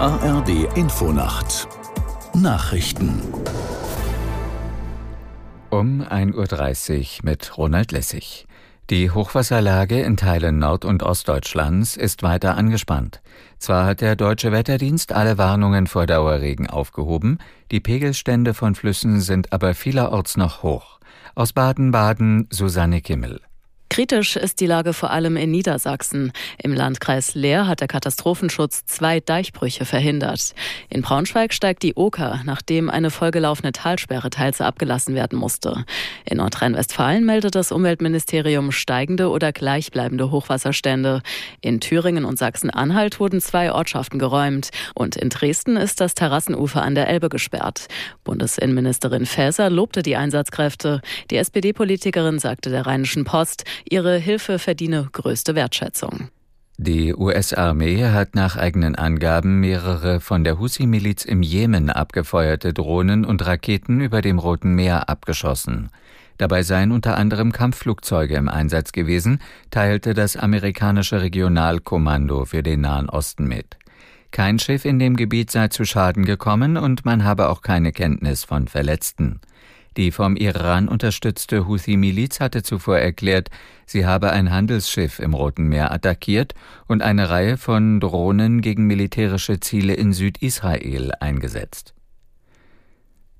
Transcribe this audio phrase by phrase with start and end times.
[0.00, 1.66] ARD Infonacht
[2.32, 3.20] Nachrichten
[5.70, 8.46] um 1.30 Uhr mit Ronald Lessig.
[8.90, 13.22] Die Hochwasserlage in Teilen Nord- und Ostdeutschlands ist weiter angespannt.
[13.58, 17.38] Zwar hat der deutsche Wetterdienst alle Warnungen vor Dauerregen aufgehoben,
[17.72, 21.00] die Pegelstände von Flüssen sind aber vielerorts noch hoch.
[21.34, 23.40] Aus Baden-Baden Susanne Kimmel.
[23.88, 26.32] Kritisch ist die Lage vor allem in Niedersachsen.
[26.62, 30.54] Im Landkreis Leer hat der Katastrophenschutz zwei Deichbrüche verhindert.
[30.90, 35.84] In Braunschweig steigt die Oker, nachdem eine vollgelaufene Talsperre teils abgelassen werden musste.
[36.24, 41.22] In Nordrhein-Westfalen meldet das Umweltministerium steigende oder gleichbleibende Hochwasserstände.
[41.60, 44.70] In Thüringen und Sachsen-Anhalt wurden zwei Ortschaften geräumt.
[44.94, 47.88] Und in Dresden ist das Terrassenufer an der Elbe gesperrt.
[48.24, 51.00] Bundesinnenministerin Faeser lobte die Einsatzkräfte.
[51.30, 56.28] Die SPD-Politikerin sagte der Rheinischen Post, Ihre Hilfe verdiene größte Wertschätzung.
[56.80, 63.44] Die US-Armee hat nach eigenen Angaben mehrere von der Husi-Miliz im Jemen abgefeuerte Drohnen und
[63.44, 65.90] Raketen über dem Roten Meer abgeschossen.
[66.38, 69.40] Dabei seien unter anderem Kampfflugzeuge im Einsatz gewesen,
[69.72, 73.76] teilte das amerikanische Regionalkommando für den Nahen Osten mit.
[74.30, 78.44] Kein Schiff in dem Gebiet sei zu Schaden gekommen und man habe auch keine Kenntnis
[78.44, 79.40] von Verletzten.
[79.96, 83.48] Die vom Iran unterstützte Houthi-Miliz hatte zuvor erklärt,
[83.86, 86.54] sie habe ein Handelsschiff im Roten Meer attackiert
[86.86, 91.94] und eine Reihe von Drohnen gegen militärische Ziele in Südisrael eingesetzt.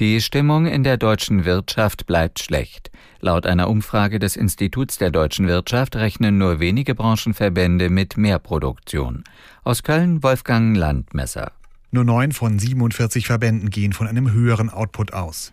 [0.00, 2.90] Die Stimmung in der deutschen Wirtschaft bleibt schlecht.
[3.20, 9.24] Laut einer Umfrage des Instituts der deutschen Wirtschaft rechnen nur wenige Branchenverbände mit mehr Produktion.
[9.62, 11.52] Aus Köln Wolfgang Landmesser.
[11.90, 15.52] Nur neun von 47 Verbänden gehen von einem höheren Output aus.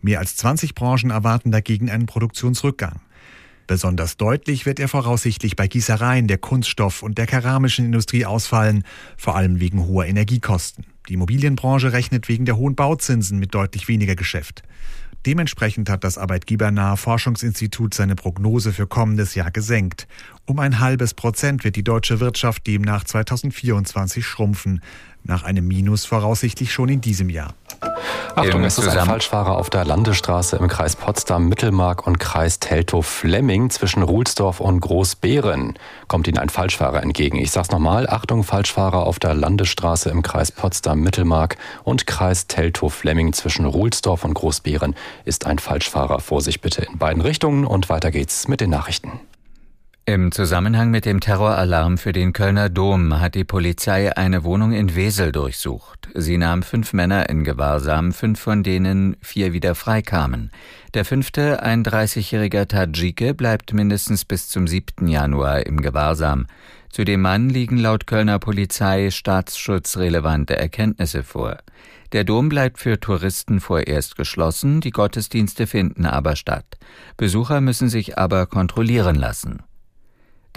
[0.00, 3.00] Mehr als 20 Branchen erwarten dagegen einen Produktionsrückgang.
[3.68, 8.82] Besonders deutlich wird er voraussichtlich bei Gießereien, der Kunststoff- und der keramischen Industrie ausfallen,
[9.18, 10.86] vor allem wegen hoher Energiekosten.
[11.08, 14.62] Die Immobilienbranche rechnet wegen der hohen Bauzinsen mit deutlich weniger Geschäft.
[15.26, 20.06] Dementsprechend hat das arbeitgebernahe Forschungsinstitut seine Prognose für kommendes Jahr gesenkt.
[20.48, 24.80] Um ein halbes Prozent wird die deutsche Wirtschaft demnach 2024 schrumpfen,
[25.22, 27.52] nach einem Minus voraussichtlich schon in diesem Jahr.
[28.34, 33.68] Achtung, es ist ein Falschfahrer auf der Landesstraße im Kreis Potsdam, Mittelmark und Kreis Teltow-Fleming
[33.68, 35.78] zwischen Ruhlsdorf und Großbeeren.
[36.06, 37.36] Kommt Ihnen ein Falschfahrer entgegen.
[37.36, 43.34] Ich sag's nochmal, Achtung, Falschfahrer auf der Landesstraße im Kreis Potsdam, Mittelmark und Kreis Teltow-Fleming
[43.34, 44.94] zwischen Ruhlsdorf und Großbeeren
[45.26, 46.20] ist ein Falschfahrer.
[46.20, 49.20] Vorsicht bitte in beiden Richtungen und weiter geht's mit den Nachrichten.
[50.08, 54.96] Im Zusammenhang mit dem Terroralarm für den Kölner Dom hat die Polizei eine Wohnung in
[54.96, 56.08] Wesel durchsucht.
[56.14, 60.50] Sie nahm fünf Männer in Gewahrsam, fünf von denen vier wieder freikamen.
[60.94, 65.08] Der fünfte, ein 30-jähriger Tadschike, bleibt mindestens bis zum 7.
[65.08, 66.46] Januar im Gewahrsam.
[66.88, 71.58] Zu dem Mann liegen laut Kölner Polizei staatsschutzrelevante Erkenntnisse vor.
[72.12, 76.78] Der Dom bleibt für Touristen vorerst geschlossen, die Gottesdienste finden aber statt.
[77.18, 79.64] Besucher müssen sich aber kontrollieren lassen.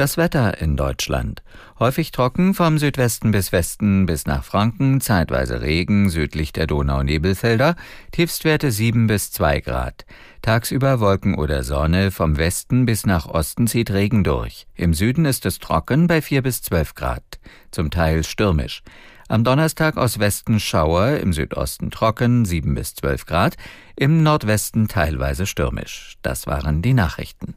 [0.01, 1.44] Das Wetter in Deutschland.
[1.78, 7.75] Häufig trocken vom Südwesten bis Westen bis nach Franken, zeitweise Regen südlich der Donau-Nebelfelder,
[8.11, 10.07] Tiefstwerte 7 bis 2 Grad.
[10.41, 14.66] Tagsüber Wolken oder Sonne, vom Westen bis nach Osten zieht Regen durch.
[14.73, 18.81] Im Süden ist es trocken bei 4 bis 12 Grad, zum Teil stürmisch.
[19.28, 23.56] Am Donnerstag aus Westen Schauer, im Südosten trocken 7 bis 12 Grad,
[23.95, 26.16] im Nordwesten teilweise stürmisch.
[26.23, 27.53] Das waren die Nachrichten.